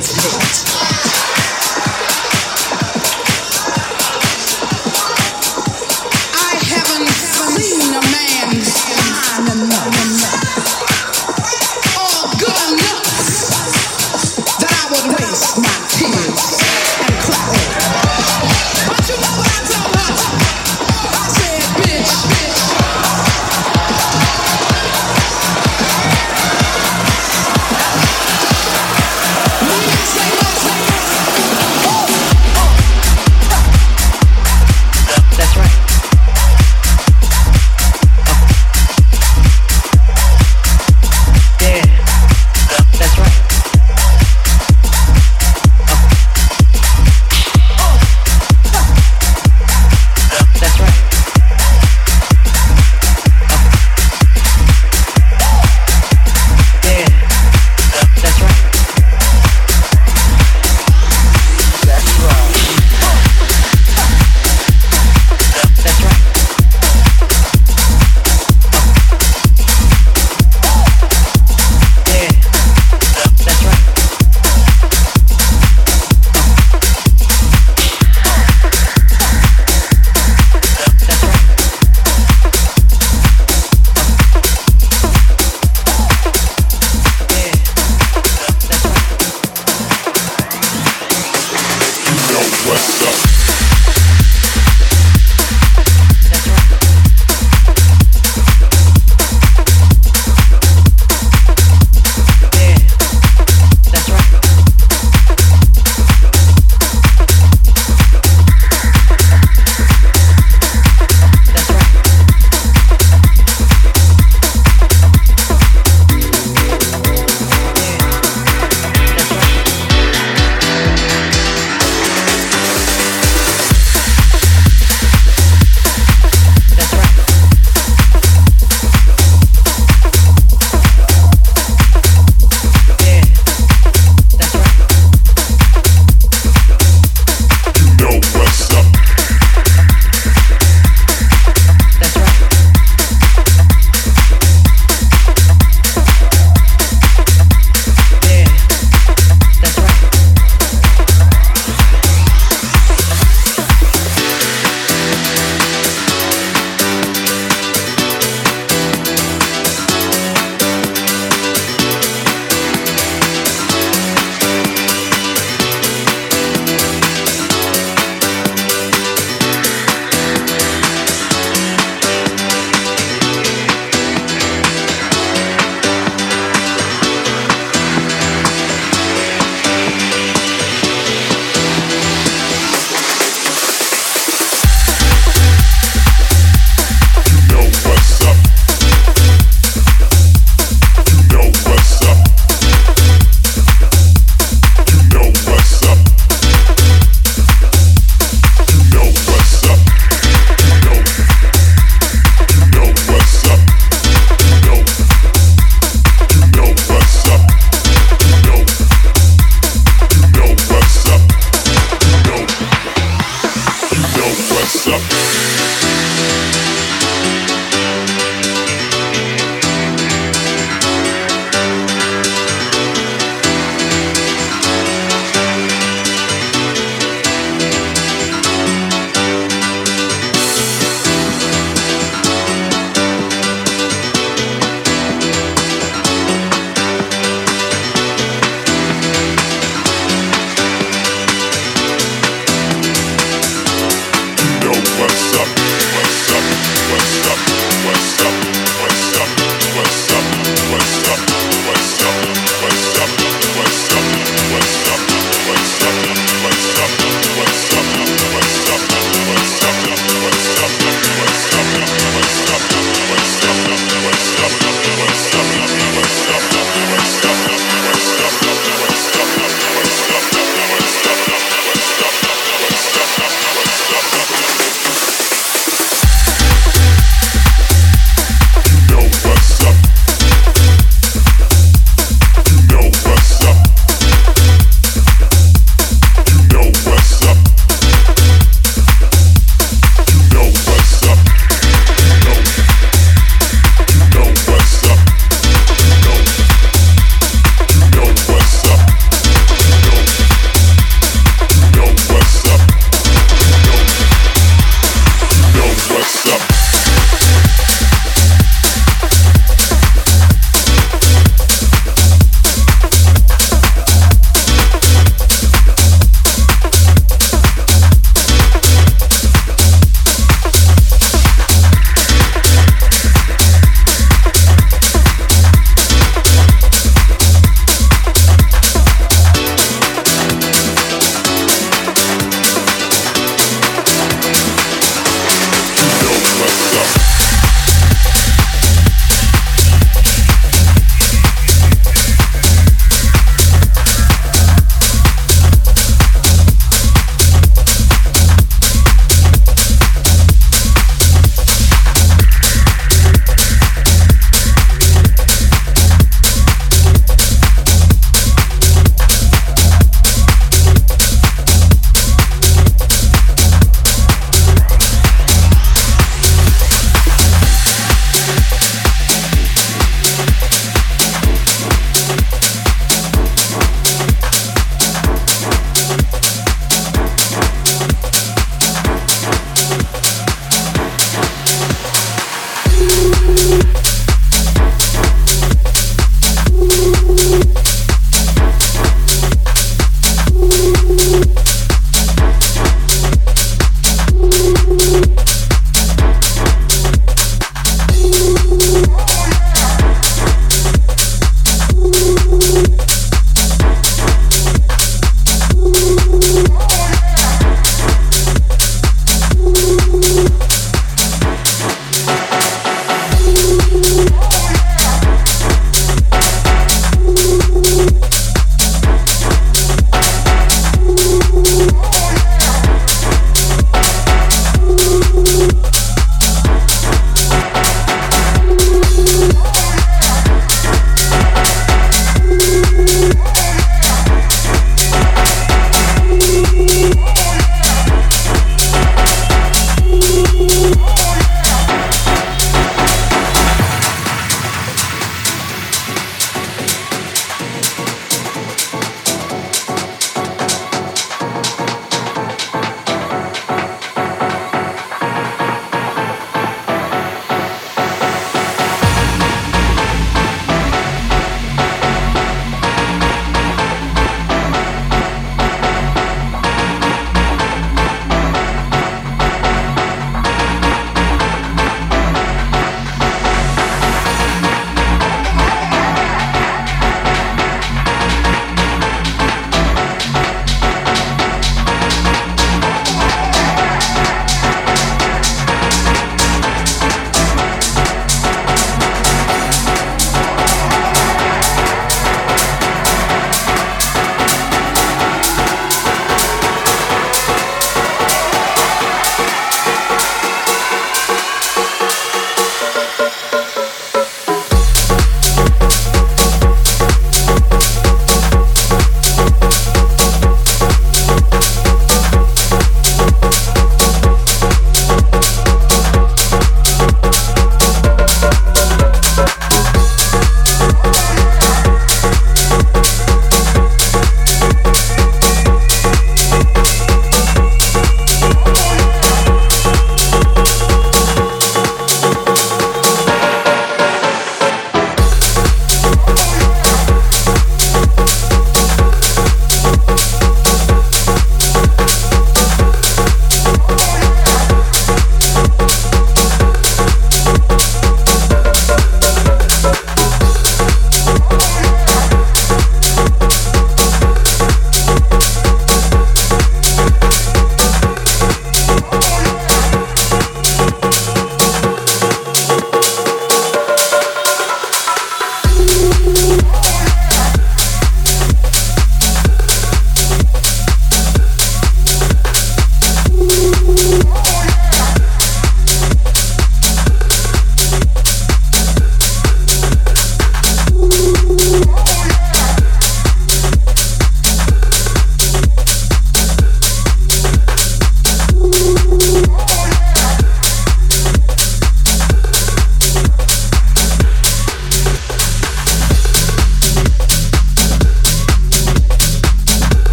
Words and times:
I 0.00 0.39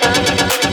Can 0.00 0.64
I 0.64 0.69